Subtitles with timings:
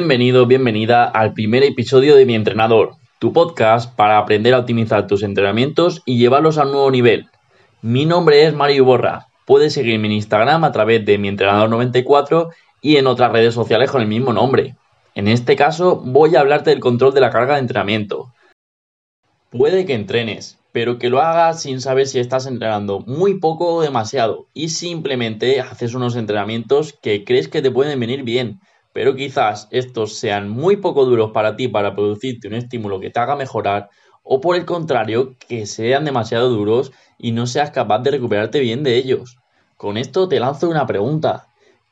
[0.00, 5.22] Bienvenido, bienvenida al primer episodio de Mi Entrenador, tu podcast para aprender a optimizar tus
[5.22, 7.26] entrenamientos y llevarlos a un nuevo nivel.
[7.82, 9.26] Mi nombre es Mario Borra.
[9.44, 12.48] Puedes seguirme en Instagram a través de mi entrenador94
[12.80, 14.74] y en otras redes sociales con el mismo nombre.
[15.14, 18.32] En este caso voy a hablarte del control de la carga de entrenamiento.
[19.50, 23.82] Puede que entrenes, pero que lo hagas sin saber si estás entrenando muy poco o
[23.82, 28.60] demasiado y simplemente haces unos entrenamientos que crees que te pueden venir bien
[28.92, 33.20] pero quizás estos sean muy poco duros para ti para producirte un estímulo que te
[33.20, 33.88] haga mejorar,
[34.22, 38.82] o por el contrario, que sean demasiado duros y no seas capaz de recuperarte bien
[38.82, 39.38] de ellos.
[39.76, 41.48] Con esto te lanzo una pregunta.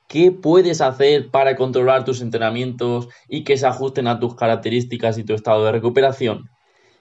[0.08, 5.24] ¿Qué puedes hacer para controlar tus entrenamientos y que se ajusten a tus características y
[5.24, 6.50] tu estado de recuperación?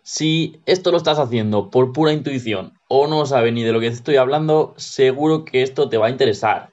[0.04, 3.90] Si esto lo estás haciendo por pura intuición o no sabes ni de lo que
[3.90, 6.70] te estoy hablando, seguro que esto te va a interesar.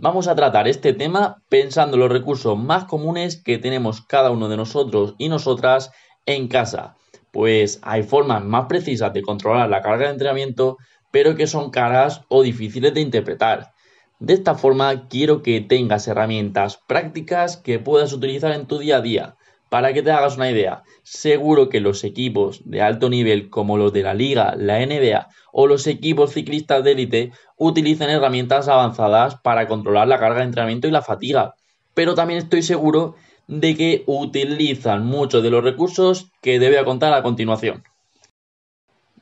[0.00, 4.48] Vamos a tratar este tema pensando en los recursos más comunes que tenemos cada uno
[4.48, 5.90] de nosotros y nosotras
[6.24, 6.94] en casa,
[7.32, 10.76] pues hay formas más precisas de controlar la carga de entrenamiento,
[11.10, 13.72] pero que son caras o difíciles de interpretar.
[14.20, 19.00] De esta forma quiero que tengas herramientas prácticas que puedas utilizar en tu día a
[19.00, 19.37] día
[19.68, 23.92] para que te hagas una idea, seguro que los equipos de alto nivel como los
[23.92, 29.66] de la Liga, la NBA o los equipos ciclistas de élite utilizan herramientas avanzadas para
[29.66, 31.54] controlar la carga de entrenamiento y la fatiga.
[31.94, 33.16] Pero también estoy seguro
[33.46, 37.82] de que utilizan muchos de los recursos que debe contar a continuación.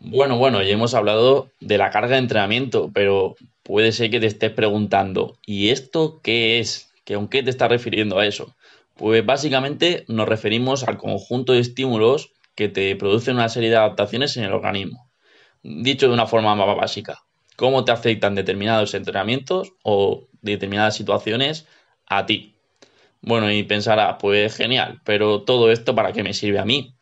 [0.00, 4.26] Bueno, bueno, ya hemos hablado de la carga de entrenamiento, pero puede ser que te
[4.26, 6.92] estés preguntando, ¿y esto qué es?
[7.04, 8.54] ¿Que aunque te está refiriendo a eso?
[8.96, 14.38] Pues básicamente nos referimos al conjunto de estímulos que te producen una serie de adaptaciones
[14.38, 15.10] en el organismo.
[15.62, 17.18] Dicho de una forma más básica,
[17.56, 21.66] cómo te afectan determinados entrenamientos o determinadas situaciones
[22.06, 22.56] a ti.
[23.20, 26.94] Bueno, y pensará, pues genial, pero todo esto para qué me sirve a mí?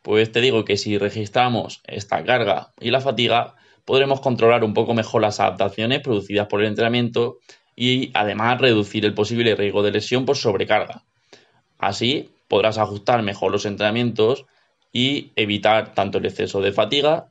[0.00, 4.94] Pues te digo que si registramos esta carga y la fatiga, podremos controlar un poco
[4.94, 7.40] mejor las adaptaciones producidas por el entrenamiento
[7.74, 11.04] y además reducir el posible riesgo de lesión por sobrecarga.
[11.78, 14.46] Así podrás ajustar mejor los entrenamientos
[14.92, 17.28] y evitar tanto el exceso de fatiga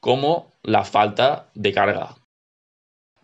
[0.00, 2.16] como la falta de carga.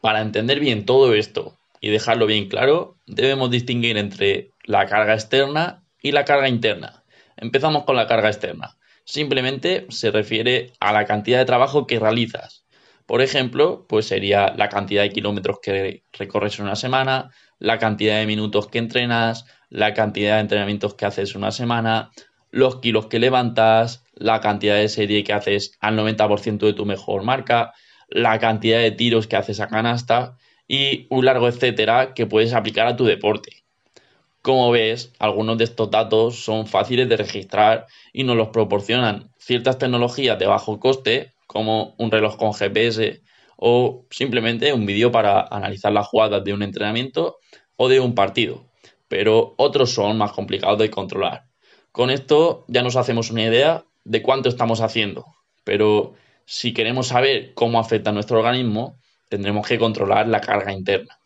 [0.00, 5.84] Para entender bien todo esto y dejarlo bien claro, debemos distinguir entre la carga externa
[6.02, 7.04] y la carga interna.
[7.36, 8.76] Empezamos con la carga externa.
[9.04, 12.64] Simplemente se refiere a la cantidad de trabajo que realizas.
[13.06, 18.18] Por ejemplo, pues sería la cantidad de kilómetros que recorres en una semana, la cantidad
[18.18, 22.12] de minutos que entrenas, la cantidad de entrenamientos que haces una semana,
[22.52, 27.24] los kilos que levantas, la cantidad de serie que haces al 90% de tu mejor
[27.24, 27.72] marca,
[28.08, 30.36] la cantidad de tiros que haces a canasta
[30.68, 33.64] y un largo etcétera que puedes aplicar a tu deporte.
[34.42, 39.78] Como ves, algunos de estos datos son fáciles de registrar y nos los proporcionan ciertas
[39.78, 43.22] tecnologías de bajo coste, como un reloj con GPS
[43.56, 47.38] o simplemente un vídeo para analizar las jugadas de un entrenamiento
[47.74, 48.72] o de un partido
[49.08, 51.46] pero otros son más complicados de controlar.
[51.92, 55.26] Con esto ya nos hacemos una idea de cuánto estamos haciendo,
[55.64, 56.14] pero
[56.46, 58.98] si queremos saber cómo afecta a nuestro organismo,
[59.28, 61.18] tendremos que controlar la carga interna.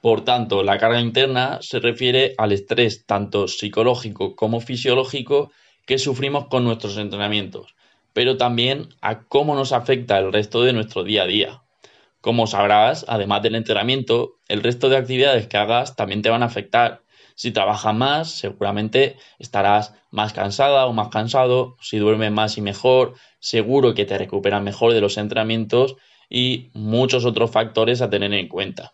[0.00, 5.50] Por tanto, la carga interna se refiere al estrés tanto psicológico como fisiológico
[5.86, 7.74] que sufrimos con nuestros entrenamientos,
[8.12, 11.62] pero también a cómo nos afecta el resto de nuestro día a día.
[12.20, 16.46] Como sabrás, además del entrenamiento, el resto de actividades que hagas también te van a
[16.46, 17.02] afectar.
[17.34, 21.76] Si trabajas más, seguramente estarás más cansada o más cansado.
[21.80, 25.96] Si duermes más y mejor, seguro que te recuperas mejor de los entrenamientos
[26.28, 28.92] y muchos otros factores a tener en cuenta.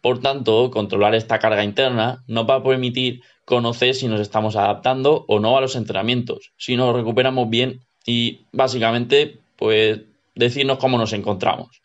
[0.00, 5.24] Por tanto, controlar esta carga interna nos va a permitir conocer si nos estamos adaptando
[5.28, 10.00] o no a los entrenamientos, si nos recuperamos bien y básicamente pues
[10.34, 11.82] decirnos cómo nos encontramos.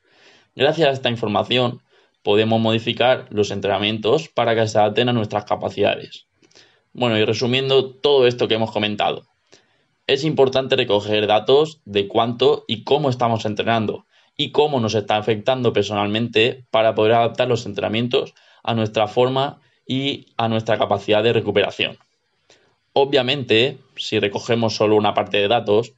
[0.56, 1.82] Gracias a esta información
[2.24, 6.28] podemos modificar los entrenamientos para que se adapten a nuestras capacidades.
[6.94, 9.26] Bueno, y resumiendo todo esto que hemos comentado,
[10.08, 14.06] es importante recoger datos de cuánto y cómo estamos entrenando
[14.38, 20.28] y cómo nos está afectando personalmente para poder adaptar los entrenamientos a nuestra forma y
[20.38, 21.98] a nuestra capacidad de recuperación.
[22.94, 25.94] Obviamente, si recogemos solo una parte de datos,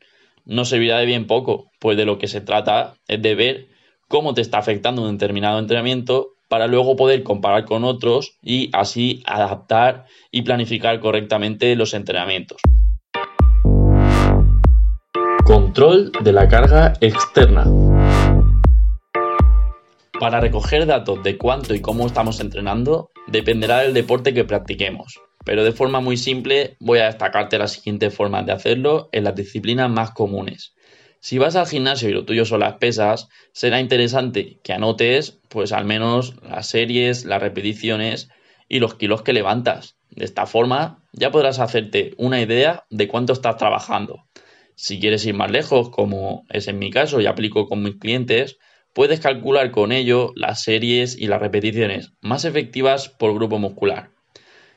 [0.45, 3.76] no servirá de bien poco, pues de lo que se trata es de ver
[4.07, 9.21] cómo te está afectando un determinado entrenamiento para luego poder comparar con otros y así
[9.25, 12.61] adaptar y planificar correctamente los entrenamientos.
[15.45, 17.65] Control de la carga externa.
[20.19, 25.63] Para recoger datos de cuánto y cómo estamos entrenando dependerá del deporte que practiquemos, pero
[25.63, 29.91] de forma muy simple voy a destacarte las siguientes formas de hacerlo en las disciplinas
[29.91, 30.73] más comunes.
[31.19, 35.71] Si vas al gimnasio y lo tuyo son las pesas, será interesante que anotes pues
[35.71, 38.29] al menos las series, las repeticiones
[38.69, 39.97] y los kilos que levantas.
[40.09, 44.25] De esta forma ya podrás hacerte una idea de cuánto estás trabajando.
[44.75, 48.57] Si quieres ir más lejos, como es en mi caso y aplico con mis clientes,
[48.93, 54.11] puedes calcular con ello las series y las repeticiones más efectivas por grupo muscular.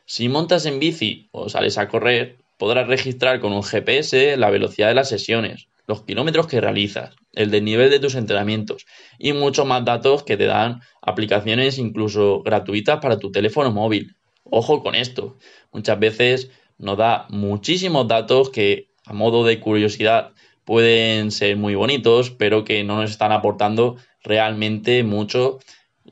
[0.06, 4.88] Si montas en bici o sales a correr, podrás registrar con un GPS la velocidad
[4.88, 8.86] de las sesiones, los kilómetros que realizas, el desnivel de tus entrenamientos
[9.18, 14.14] y muchos más datos que te dan aplicaciones incluso gratuitas para tu teléfono móvil.
[14.44, 15.36] Ojo con esto,
[15.72, 20.30] muchas veces nos da muchísimos datos que a modo de curiosidad
[20.64, 25.58] pueden ser muy bonitos, pero que no nos están aportando realmente mucho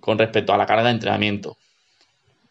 [0.00, 1.56] con respecto a la carga de entrenamiento.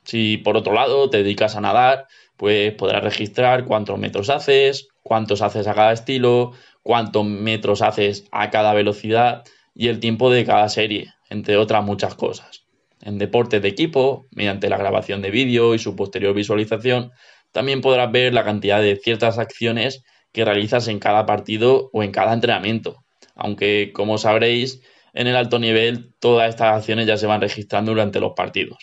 [0.07, 2.07] Si por otro lado te dedicas a nadar,
[2.37, 8.49] pues podrás registrar cuántos metros haces, cuántos haces a cada estilo, cuántos metros haces a
[8.49, 9.43] cada velocidad
[9.75, 12.65] y el tiempo de cada serie, entre otras muchas cosas.
[13.01, 17.11] En deportes de equipo, mediante la grabación de vídeo y su posterior visualización,
[17.51, 22.11] también podrás ver la cantidad de ciertas acciones que realizas en cada partido o en
[22.11, 23.03] cada entrenamiento.
[23.35, 24.81] Aunque, como sabréis,
[25.13, 28.77] en el alto nivel todas estas acciones ya se van registrando durante los partidos.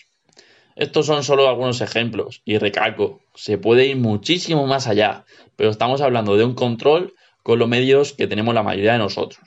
[0.76, 5.24] Estos son solo algunos ejemplos y recalco, se puede ir muchísimo más allá,
[5.54, 9.40] pero estamos hablando de un control con los medios que tenemos la mayoría de nosotros.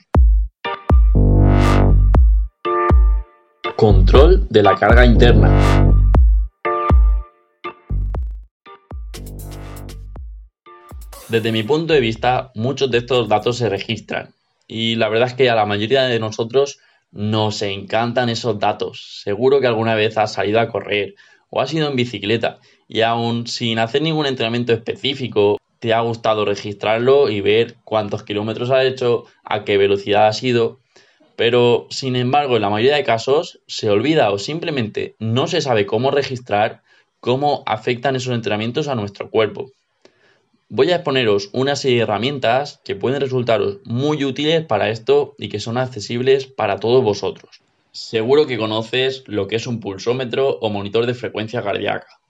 [3.76, 5.92] Control de la carga interna.
[11.28, 14.32] Desde mi punto de vista, muchos de estos datos se registran
[14.66, 16.78] y la verdad es que a la mayoría de nosotros
[17.10, 19.20] nos encantan esos datos.
[19.22, 21.14] Seguro que alguna vez has salido a correr
[21.50, 26.44] o has ido en bicicleta y aún sin hacer ningún entrenamiento específico te ha gustado
[26.44, 30.80] registrarlo y ver cuántos kilómetros ha hecho, a qué velocidad ha ido,
[31.36, 35.86] pero sin embargo en la mayoría de casos se olvida o simplemente no se sabe
[35.86, 36.82] cómo registrar
[37.20, 39.70] cómo afectan esos entrenamientos a nuestro cuerpo.
[40.70, 45.48] Voy a exponeros una serie de herramientas que pueden resultaros muy útiles para esto y
[45.48, 47.62] que son accesibles para todos vosotros.
[47.90, 52.20] Seguro que conoces lo que es un pulsómetro o monitor de frecuencia cardíaca.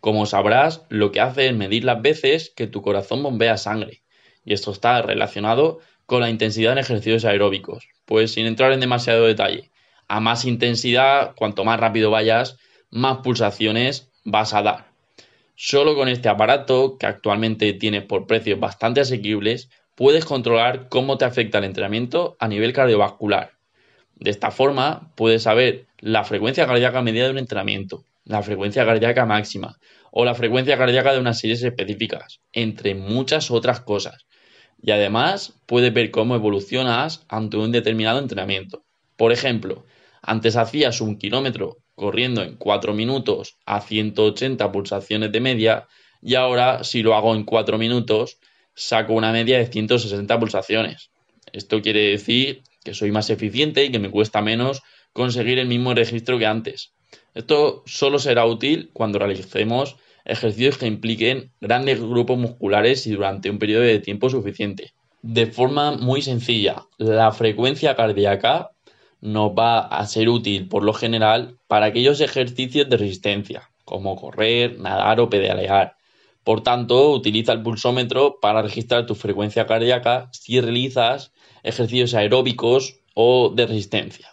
[0.00, 4.02] Como sabrás, lo que hace es medir las veces que tu corazón bombea sangre,
[4.44, 7.86] y esto está relacionado con la intensidad en ejercicios aeróbicos.
[8.06, 9.70] Pues sin entrar en demasiado detalle,
[10.08, 12.58] a más intensidad, cuanto más rápido vayas,
[12.90, 14.93] más pulsaciones vas a dar.
[15.56, 21.24] Solo con este aparato, que actualmente tienes por precios bastante asequibles, puedes controlar cómo te
[21.24, 23.52] afecta el entrenamiento a nivel cardiovascular.
[24.16, 29.26] De esta forma, puedes saber la frecuencia cardíaca medida de un entrenamiento, la frecuencia cardíaca
[29.26, 29.78] máxima
[30.10, 34.26] o la frecuencia cardíaca de unas series específicas, entre muchas otras cosas.
[34.82, 38.84] Y además puedes ver cómo evolucionas ante un determinado entrenamiento.
[39.16, 39.84] Por ejemplo,
[40.20, 45.86] antes hacías un kilómetro corriendo en 4 minutos a 180 pulsaciones de media
[46.22, 48.38] y ahora si lo hago en 4 minutos
[48.74, 51.10] saco una media de 160 pulsaciones.
[51.52, 54.82] Esto quiere decir que soy más eficiente y que me cuesta menos
[55.12, 56.92] conseguir el mismo registro que antes.
[57.34, 63.58] Esto solo será útil cuando realicemos ejercicios que impliquen grandes grupos musculares y durante un
[63.58, 64.92] periodo de tiempo suficiente.
[65.22, 68.70] De forma muy sencilla, la frecuencia cardíaca
[69.24, 74.78] nos va a ser útil por lo general para aquellos ejercicios de resistencia, como correr,
[74.78, 75.96] nadar o pedalear.
[76.44, 83.48] Por tanto, utiliza el pulsómetro para registrar tu frecuencia cardíaca si realizas ejercicios aeróbicos o
[83.48, 84.28] de resistencia.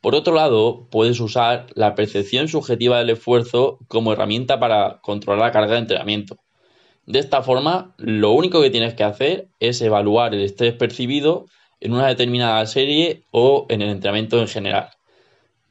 [0.00, 5.52] Por otro lado, puedes usar la percepción subjetiva del esfuerzo como herramienta para controlar la
[5.52, 6.36] carga de entrenamiento.
[7.06, 11.46] De esta forma, lo único que tienes que hacer es evaluar el estrés percibido
[11.80, 14.90] en una determinada serie o en el entrenamiento en general.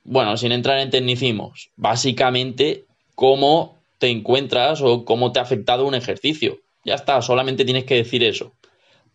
[0.04, 2.86] Bueno, sin entrar en tecnicismos, básicamente
[3.16, 6.58] cómo te encuentras o cómo te ha afectado un ejercicio.
[6.84, 8.54] Ya está, solamente tienes que decir eso.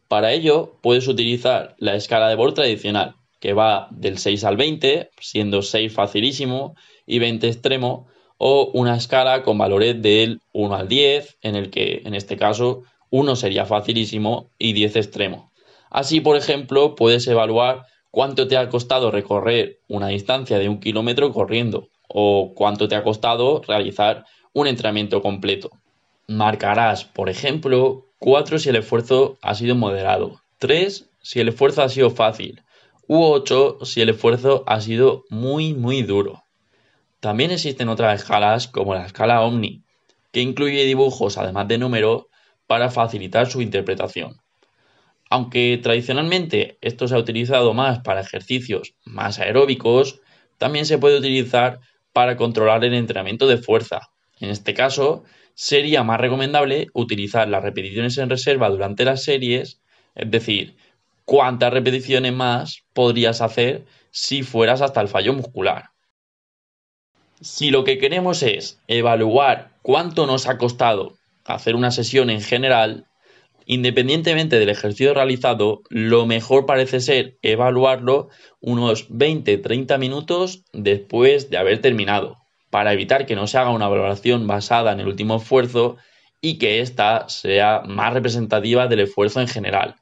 [0.08, 5.10] Para ello, puedes utilizar la escala de Borg tradicional, que va del 6 al 20,
[5.18, 11.38] siendo 6 facilísimo y 20 extremo, o una escala con valores del 1 al 10,
[11.40, 15.50] en el que en este caso 1 sería facilísimo y 10 extremo.
[15.94, 21.32] Así, por ejemplo, puedes evaluar cuánto te ha costado recorrer una distancia de un kilómetro
[21.32, 25.70] corriendo o cuánto te ha costado realizar un entrenamiento completo.
[26.26, 31.88] Marcarás, por ejemplo, 4 si el esfuerzo ha sido moderado, 3 si el esfuerzo ha
[31.88, 32.60] sido fácil,
[33.06, 36.42] u 8 si el esfuerzo ha sido muy muy duro.
[37.20, 39.84] También existen otras escalas como la escala Omni,
[40.32, 42.24] que incluye dibujos además de números
[42.66, 44.40] para facilitar su interpretación.
[45.30, 50.20] Aunque tradicionalmente esto se ha utilizado más para ejercicios más aeróbicos,
[50.58, 51.80] también se puede utilizar
[52.12, 54.10] para controlar el entrenamiento de fuerza.
[54.40, 59.80] En este caso, sería más recomendable utilizar las repeticiones en reserva durante las series,
[60.14, 60.76] es decir,
[61.24, 65.90] cuántas repeticiones más podrías hacer si fueras hasta el fallo muscular.
[67.40, 73.06] Si lo que queremos es evaluar cuánto nos ha costado hacer una sesión en general,
[73.66, 78.28] independientemente del ejercicio realizado, lo mejor parece ser evaluarlo
[78.60, 82.38] unos 20-30 minutos después de haber terminado,
[82.70, 85.96] para evitar que no se haga una valoración basada en el último esfuerzo
[86.40, 89.96] y que ésta sea más representativa del esfuerzo en general.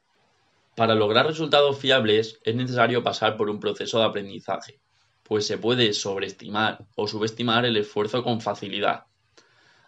[0.74, 4.80] Para lograr resultados fiables es necesario pasar por un proceso de aprendizaje,
[5.22, 9.04] pues se puede sobreestimar o subestimar el esfuerzo con facilidad.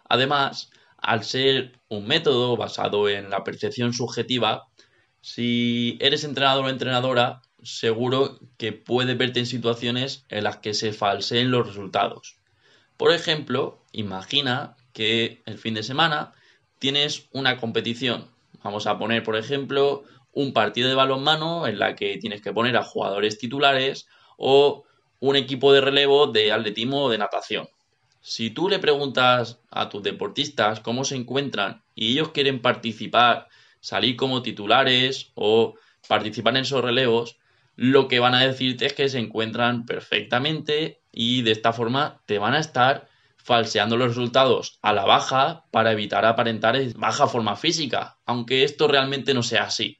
[0.07, 0.69] Además,
[1.05, 4.67] al ser un método basado en la percepción subjetiva,
[5.21, 10.93] si eres entrenador o entrenadora, seguro que puedes verte en situaciones en las que se
[10.93, 12.37] falseen los resultados.
[12.97, 16.33] Por ejemplo, imagina que el fin de semana
[16.79, 18.31] tienes una competición.
[18.63, 22.75] Vamos a poner, por ejemplo, un partido de balonmano en la que tienes que poner
[22.77, 24.07] a jugadores titulares
[24.37, 24.85] o
[25.19, 27.67] un equipo de relevo de atletismo o de natación.
[28.27, 33.49] Si tú le preguntas a tus deportistas cómo se encuentran y ellos quieren participar,
[33.81, 35.75] salir como titulares o
[36.07, 37.37] participar en esos relevos,
[37.75, 42.39] lo que van a decirte es que se encuentran perfectamente y de esta forma te
[42.39, 48.17] van a estar falseando los resultados a la baja para evitar aparentar baja forma física,
[48.25, 49.99] aunque esto realmente no sea así.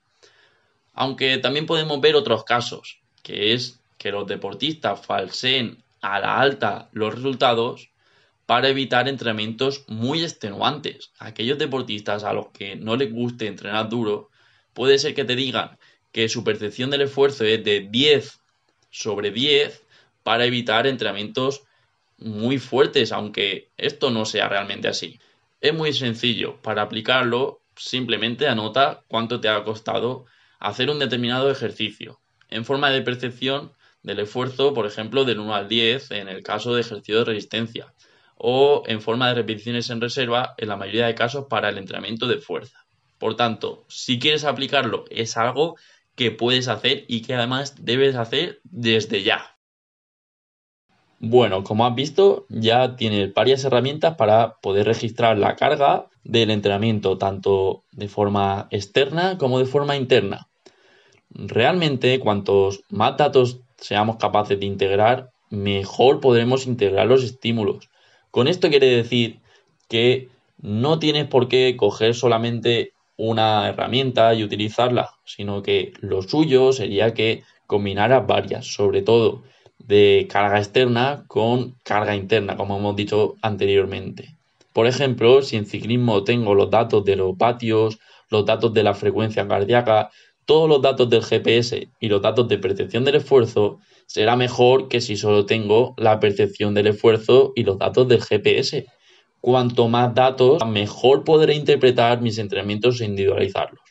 [0.96, 6.90] Aunque también podemos ver otros casos, que es que los deportistas falseen a la alta
[6.92, 7.92] los resultados
[8.46, 11.12] para evitar entrenamientos muy extenuantes.
[11.18, 14.30] Aquellos deportistas a los que no les guste entrenar duro,
[14.74, 15.78] puede ser que te digan
[16.12, 18.40] que su percepción del esfuerzo es de 10
[18.90, 19.84] sobre 10
[20.24, 21.64] para evitar entrenamientos
[22.18, 25.20] muy fuertes, aunque esto no sea realmente así.
[25.60, 30.26] Es muy sencillo, para aplicarlo simplemente anota cuánto te ha costado
[30.60, 33.74] hacer un determinado ejercicio, en forma de percepción
[34.04, 37.94] del esfuerzo, por ejemplo, del 1 al 10 en el caso de ejercicio de resistencia,
[38.36, 42.28] o en forma de repeticiones en reserva en la mayoría de casos para el entrenamiento
[42.28, 42.86] de fuerza.
[43.18, 45.78] Por tanto, si quieres aplicarlo, es algo
[46.16, 49.56] que puedes hacer y que además debes hacer desde ya.
[51.20, 57.18] Bueno, como has visto, ya tienes varias herramientas para poder registrar la carga del entrenamiento,
[57.18, 60.50] tanto de forma externa como de forma interna.
[61.30, 67.90] Realmente, cuantos más datos seamos capaces de integrar, mejor podremos integrar los estímulos.
[68.36, 69.40] Con esto quiere decir
[69.88, 70.28] que
[70.62, 77.14] no tienes por qué coger solamente una herramienta y utilizarla, sino que lo suyo sería
[77.14, 79.44] que combinaras varias, sobre todo
[79.80, 84.36] de carga externa con carga interna, como hemos dicho anteriormente.
[84.74, 88.00] Por ejemplo, si en ciclismo tengo los datos de los patios,
[88.30, 90.10] los datos de la frecuencia cardíaca,
[90.44, 95.02] todos los datos del GPS y los datos de percepción del esfuerzo, será mejor que
[95.02, 98.86] si solo tengo la percepción del esfuerzo y los datos del GPS.
[99.42, 103.82] Cuanto más datos, mejor podré interpretar mis entrenamientos e individualizarlos.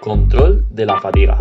[0.00, 1.38] Control de la fatiga.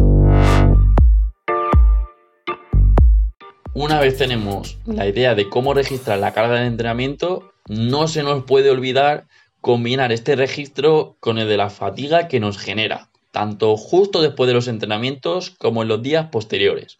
[3.73, 8.43] Una vez tenemos la idea de cómo registrar la carga del entrenamiento, no se nos
[8.43, 9.27] puede olvidar
[9.61, 14.53] combinar este registro con el de la fatiga que nos genera, tanto justo después de
[14.53, 16.99] los entrenamientos como en los días posteriores.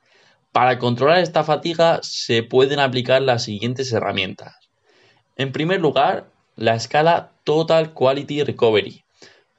[0.52, 4.56] Para controlar esta fatiga se pueden aplicar las siguientes herramientas.
[5.38, 9.04] En primer lugar, la escala Total Quality Recovery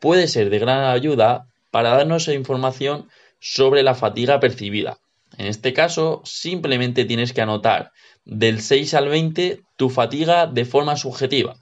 [0.00, 3.09] puede ser de gran ayuda para darnos información
[3.41, 4.99] sobre la fatiga percibida.
[5.38, 7.93] En este caso, simplemente tienes que anotar
[8.25, 11.57] del 6 al 20 tu fatiga de forma subjetiva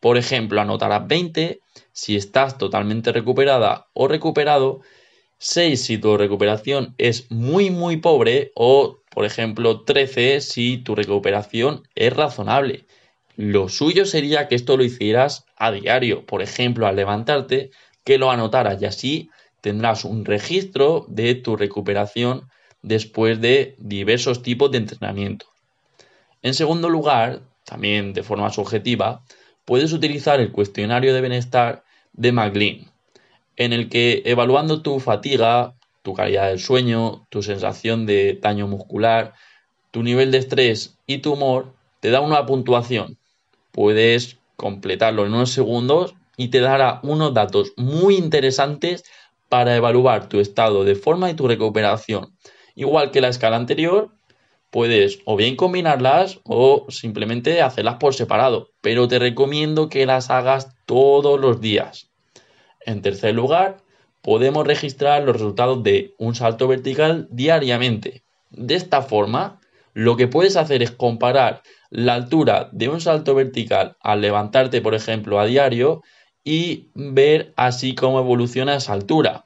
[0.00, 1.60] por ejemplo, anotarás 20
[1.96, 4.82] si estás totalmente recuperada o recuperado,
[5.38, 11.88] 6 si tu recuperación es muy muy pobre o, por ejemplo, 13 si tu recuperación
[11.94, 12.84] es razonable.
[13.34, 17.70] Lo suyo sería que esto lo hicieras a diario, por ejemplo, al levantarte,
[18.04, 19.30] que lo anotaras y así
[19.62, 22.50] tendrás un registro de tu recuperación
[22.82, 25.46] después de diversos tipos de entrenamiento.
[26.42, 29.24] En segundo lugar, también de forma subjetiva,
[29.64, 31.85] puedes utilizar el cuestionario de bienestar
[32.16, 32.90] de McLean,
[33.56, 39.34] en el que evaluando tu fatiga, tu calidad del sueño, tu sensación de daño muscular,
[39.90, 43.18] tu nivel de estrés y tu humor, te da una puntuación.
[43.72, 49.04] Puedes completarlo en unos segundos y te dará unos datos muy interesantes
[49.48, 52.36] para evaluar tu estado de forma y tu recuperación.
[52.74, 54.10] Igual que la escala anterior,
[54.76, 60.76] puedes o bien combinarlas o simplemente hacerlas por separado, pero te recomiendo que las hagas
[60.84, 62.10] todos los días.
[62.84, 63.78] En tercer lugar,
[64.20, 68.22] podemos registrar los resultados de un salto vertical diariamente.
[68.50, 69.62] De esta forma,
[69.94, 74.94] lo que puedes hacer es comparar la altura de un salto vertical al levantarte, por
[74.94, 76.02] ejemplo, a diario
[76.44, 79.45] y ver así cómo evoluciona esa altura.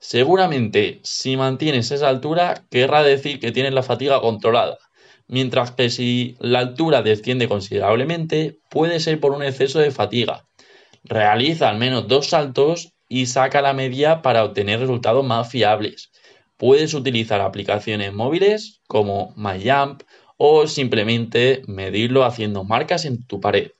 [0.00, 4.78] Seguramente, si mantienes esa altura, querrá decir que tienes la fatiga controlada,
[5.28, 10.46] mientras que si la altura desciende considerablemente, puede ser por un exceso de fatiga.
[11.04, 16.10] Realiza al menos dos saltos y saca la media para obtener resultados más fiables.
[16.56, 20.02] Puedes utilizar aplicaciones móviles como MyJump
[20.38, 23.72] o simplemente medirlo haciendo marcas en tu pared.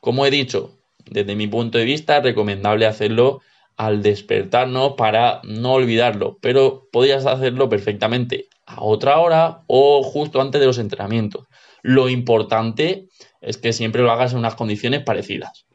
[0.00, 3.40] Como he dicho, desde mi punto de vista es recomendable hacerlo
[3.76, 10.60] al despertarnos para no olvidarlo, pero podrías hacerlo perfectamente a otra hora o justo antes
[10.60, 11.46] de los entrenamientos.
[11.82, 13.08] Lo importante
[13.40, 15.66] es que siempre lo hagas en unas condiciones parecidas.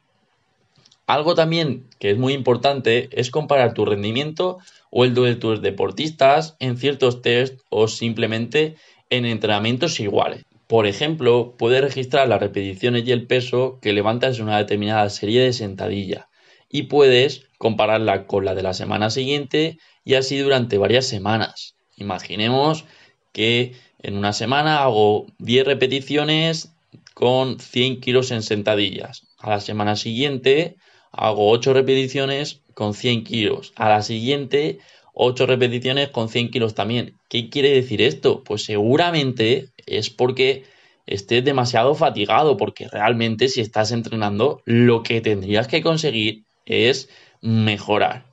[1.06, 4.58] Algo también que es muy importante es comparar tu rendimiento
[4.90, 8.76] o el de tus deportistas en ciertos test o simplemente
[9.10, 10.44] en entrenamientos iguales.
[10.68, 15.42] Por ejemplo, puedes registrar las repeticiones y el peso que levantas en una determinada serie
[15.42, 16.26] de sentadillas
[16.70, 21.74] y puedes compararla con la de la semana siguiente y así durante varias semanas.
[21.94, 22.86] Imaginemos
[23.32, 26.72] que en una semana hago 10 repeticiones
[27.12, 29.26] con 100 kilos en sentadillas.
[29.38, 30.76] A la semana siguiente
[31.12, 33.74] hago 8 repeticiones con 100 kilos.
[33.76, 34.78] A la siguiente
[35.12, 37.18] 8 repeticiones con 100 kilos también.
[37.28, 38.42] ¿Qué quiere decir esto?
[38.42, 40.64] Pues seguramente es porque
[41.04, 48.26] estés demasiado fatigado, porque realmente si estás entrenando, lo que tendrías que conseguir es mejorar.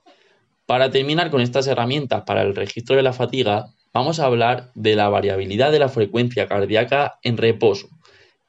[0.66, 4.96] Para terminar con estas herramientas para el registro de la fatiga, vamos a hablar de
[4.96, 7.88] la variabilidad de la frecuencia cardíaca en reposo,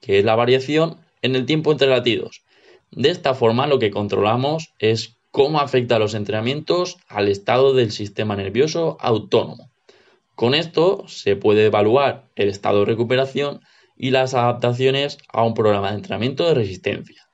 [0.01, 2.43] que es la variación en el tiempo entre latidos.
[2.91, 8.35] De esta forma lo que controlamos es cómo afecta los entrenamientos al estado del sistema
[8.35, 9.71] nervioso autónomo.
[10.35, 13.61] Con esto se puede evaluar el estado de recuperación
[13.97, 17.28] y las adaptaciones a un programa de entrenamiento de resistencia.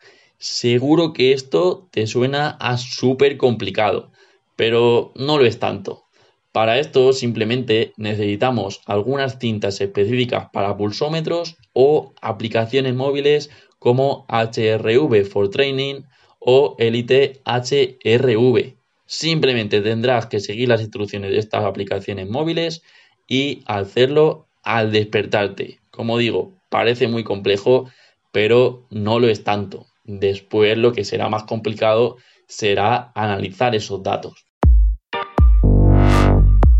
[0.45, 4.11] Seguro que esto te suena a súper complicado,
[4.57, 6.05] pero no lo es tanto.
[6.53, 15.49] Para esto simplemente necesitamos algunas cintas específicas para pulsómetros o aplicaciones móviles como HRV for
[15.49, 16.03] Training
[16.41, 18.75] o Elite HRV.
[19.07, 22.83] Simplemente tendrás que seguir las instrucciones de estas aplicaciones móviles
[23.27, 25.81] y hacerlo al despertarte.
[25.91, 27.89] Como digo, parece muy complejo,
[28.31, 29.87] pero no lo es tanto.
[30.07, 34.45] Después lo que será más complicado será analizar esos datos.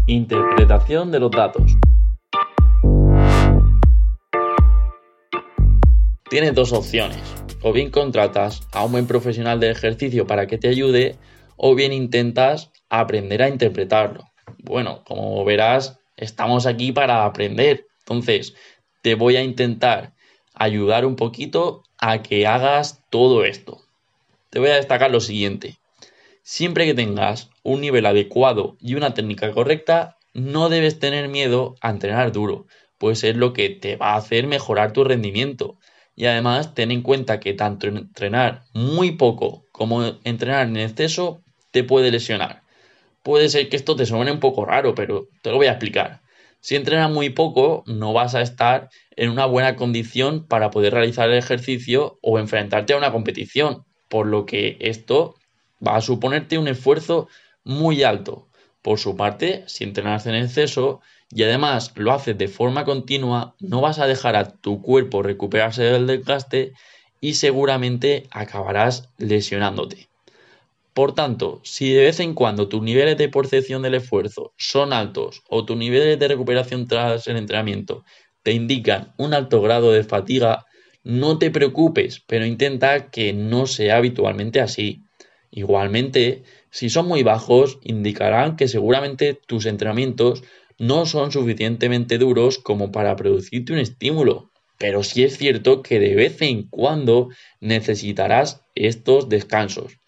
[0.07, 1.73] Interpretación de los datos.
[6.29, 7.17] Tienes dos opciones.
[7.63, 11.17] O bien contratas a un buen profesional del ejercicio para que te ayude,
[11.57, 14.25] o bien intentas aprender a interpretarlo.
[14.59, 17.87] Bueno, como verás, estamos aquí para aprender.
[18.01, 18.55] Entonces,
[19.01, 20.13] te voy a intentar
[20.53, 23.81] ayudar un poquito a que hagas todo esto.
[24.51, 25.79] Te voy a destacar lo siguiente.
[26.43, 31.89] Siempre que tengas un nivel adecuado y una técnica correcta, no debes tener miedo a
[31.89, 32.67] entrenar duro,
[32.99, 35.79] pues es lo que te va a hacer mejorar tu rendimiento.
[36.15, 41.41] Y además, ten en cuenta que tanto entrenar muy poco como entrenar en exceso
[41.71, 42.65] te puede lesionar.
[43.23, 46.21] Puede ser que esto te suene un poco raro, pero te lo voy a explicar.
[46.65, 51.29] Si entrenas muy poco, no vas a estar en una buena condición para poder realizar
[51.29, 55.35] el ejercicio o enfrentarte a una competición, por lo que esto
[55.87, 57.29] va a suponerte un esfuerzo
[57.65, 58.49] muy alto.
[58.81, 63.83] Por su parte, si entrenas en exceso y además lo haces de forma continua, no
[63.83, 66.73] vas a dejar a tu cuerpo recuperarse del desgaste
[67.21, 70.09] y seguramente acabarás lesionándote.
[70.95, 75.43] Por tanto, si de vez en cuando tus niveles de percepción del esfuerzo son altos
[75.49, 78.05] o tus niveles de recuperación tras el entrenamiento
[78.45, 80.67] te indican un alto grado de fatiga,
[81.03, 85.03] no te preocupes, pero intenta que no sea habitualmente así.
[85.51, 90.45] Igualmente, si son muy bajos, indicarán que seguramente tus entrenamientos
[90.79, 94.51] no son suficientemente duros como para producirte un estímulo.
[94.79, 97.29] Pero sí es cierto que de vez en cuando
[97.61, 99.99] necesitarás estos descansos.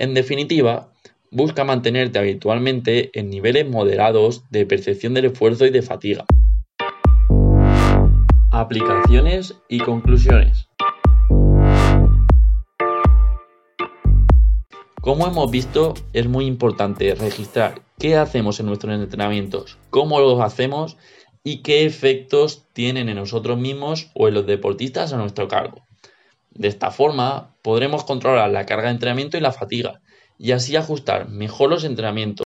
[0.00, 0.92] En definitiva,
[1.32, 6.24] busca mantenerte habitualmente en niveles moderados de percepción del esfuerzo y de fatiga.
[8.52, 10.68] Aplicaciones y conclusiones.
[15.00, 20.96] Como hemos visto, es muy importante registrar qué hacemos en nuestros entrenamientos, cómo los hacemos
[21.42, 25.82] y qué efectos tienen en nosotros mismos o en los deportistas a nuestro cargo.
[26.50, 30.00] De esta forma, podremos controlar la carga de entrenamiento y la fatiga,
[30.38, 32.46] y así ajustar mejor los entrenamientos.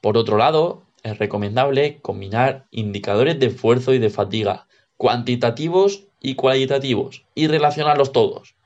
[0.00, 7.24] Por otro lado, es recomendable combinar indicadores de esfuerzo y de fatiga, cuantitativos y cualitativos,
[7.36, 8.56] y relacionarlos todos.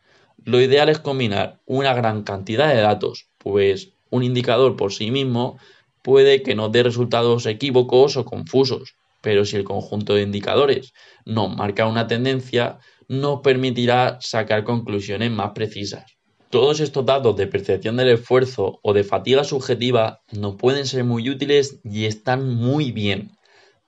[0.42, 5.58] Lo ideal es combinar una gran cantidad de datos, pues un indicador por sí mismo
[6.00, 10.94] puede que nos dé resultados equívocos o confusos, pero si el conjunto de indicadores
[11.26, 16.16] nos marca una tendencia, nos permitirá sacar conclusiones más precisas.
[16.50, 21.28] Todos estos datos de percepción del esfuerzo o de fatiga subjetiva nos pueden ser muy
[21.28, 23.32] útiles y están muy bien.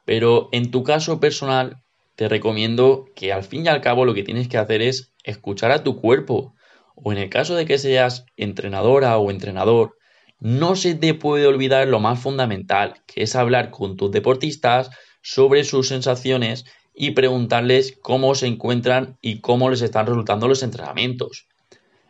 [0.04, 1.76] Pero en tu caso personal,
[2.16, 5.70] te recomiendo que al fin y al cabo lo que tienes que hacer es escuchar
[5.70, 6.54] a tu cuerpo.
[6.96, 9.94] O en el caso de que seas entrenadora o entrenador,
[10.40, 14.90] no se te puede olvidar lo más fundamental, que es hablar con tus deportistas
[15.22, 16.64] sobre sus sensaciones
[17.00, 21.46] y preguntarles cómo se encuentran y cómo les están resultando los entrenamientos.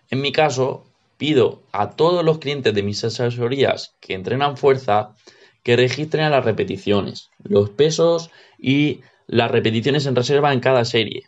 [0.08, 0.86] En mi caso,
[1.18, 5.14] pido a todos los clientes de mis asesorías que entrenan fuerza
[5.62, 11.24] que registren las repeticiones, los pesos y las repeticiones en reserva en cada serie.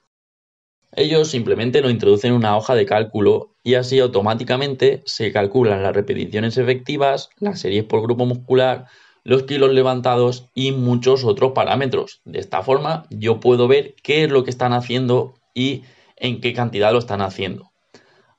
[0.92, 5.94] Ellos simplemente lo introducen en una hoja de cálculo y así automáticamente se calculan las
[5.94, 8.86] repeticiones efectivas, las series por grupo muscular,
[9.24, 12.20] los kilos levantados y muchos otros parámetros.
[12.24, 15.82] De esta forma yo puedo ver qué es lo que están haciendo y
[16.16, 17.70] en qué cantidad lo están haciendo.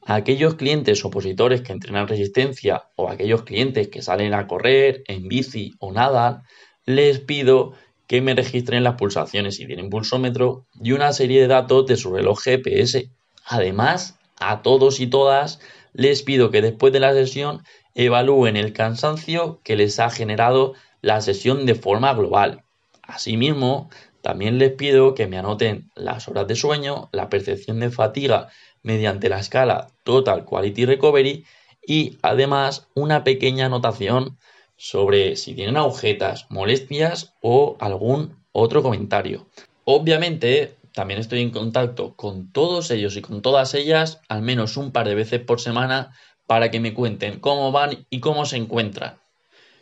[0.05, 5.27] A aquellos clientes opositores que entrenan resistencia o aquellos clientes que salen a correr en
[5.27, 6.41] bici o nadan,
[6.85, 7.73] les pido
[8.07, 12.11] que me registren las pulsaciones si tienen pulsómetro y una serie de datos de su
[12.11, 13.09] reloj GPS.
[13.45, 15.59] Además, a todos y todas
[15.93, 17.63] les pido que después de la sesión
[17.95, 22.63] evalúen el cansancio que les ha generado la sesión de forma global.
[23.01, 23.89] Asimismo,
[24.21, 28.49] también les pido que me anoten las horas de sueño, la percepción de fatiga
[28.83, 31.45] mediante la escala Total Quality Recovery
[31.85, 34.37] y además una pequeña anotación
[34.77, 39.47] sobre si tienen agujetas, molestias o algún otro comentario.
[39.85, 44.91] Obviamente, también estoy en contacto con todos ellos y con todas ellas al menos un
[44.91, 46.13] par de veces por semana
[46.51, 49.21] para que me cuenten cómo van y cómo se encuentran.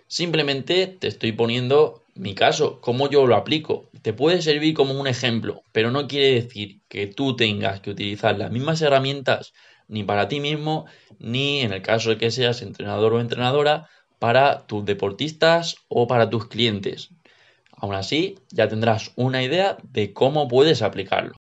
[0.06, 3.90] Simplemente te estoy poniendo mi caso, cómo yo lo aplico.
[4.04, 8.38] Te puede servir como un ejemplo, pero no quiere decir que tú tengas que utilizar
[8.38, 9.52] las mismas herramientas
[9.88, 10.86] ni para ti mismo,
[11.18, 16.30] ni en el caso de que seas entrenador o entrenadora, para tus deportistas o para
[16.30, 17.10] tus clientes.
[17.78, 21.34] Aún así, ya tendrás una idea de cómo puedes aplicarlo.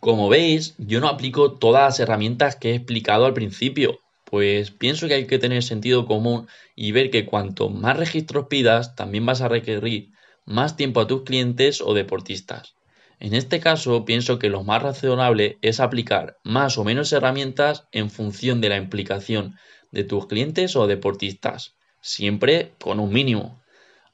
[0.00, 4.00] Como veis, yo no aplico todas las herramientas que he explicado al principio,
[4.34, 8.96] pues pienso que hay que tener sentido común y ver que cuanto más registros pidas,
[8.96, 10.10] también vas a requerir
[10.44, 12.74] más tiempo a tus clientes o deportistas.
[13.20, 18.10] En este caso, pienso que lo más razonable es aplicar más o menos herramientas en
[18.10, 19.54] función de la implicación
[19.92, 23.62] de tus clientes o deportistas siempre con un mínimo.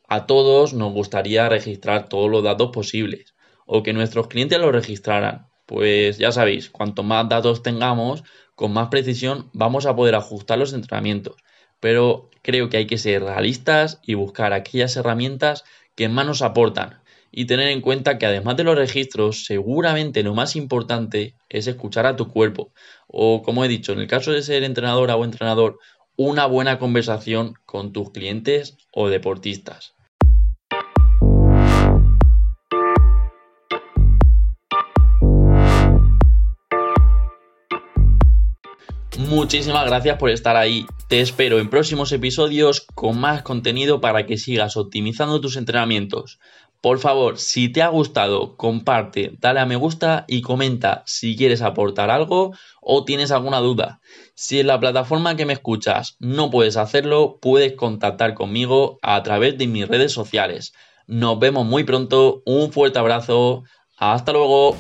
[0.07, 3.33] A todos nos gustaría registrar todos los datos posibles
[3.65, 5.47] o que nuestros clientes los registraran.
[5.65, 8.23] Pues ya sabéis, cuanto más datos tengamos,
[8.61, 11.35] con más precisión vamos a poder ajustar los entrenamientos.
[11.81, 17.01] Pero creo que hay que ser realistas y buscar aquellas herramientas que más nos aportan
[17.33, 22.05] y tener en cuenta que además de los registros, seguramente lo más importante es escuchar
[22.05, 22.71] a tu cuerpo.
[23.07, 25.79] O como he dicho, en el caso de ser entrenadora o entrenador,
[26.17, 29.95] una buena conversación con tus clientes o deportistas.
[39.31, 40.87] Muchísimas gracias por estar ahí.
[41.07, 46.41] Te espero en próximos episodios con más contenido para que sigas optimizando tus entrenamientos.
[46.81, 51.63] Por favor, si te ha gustado, comparte, dale a me gusta y comenta si quieres
[51.63, 54.01] aportar algo o tienes alguna duda.
[54.35, 59.57] Si en la plataforma que me escuchas no puedes hacerlo, puedes contactar conmigo a través
[59.57, 60.73] de mis redes sociales.
[61.07, 63.63] Nos vemos muy pronto, un fuerte abrazo,
[63.97, 64.77] hasta luego.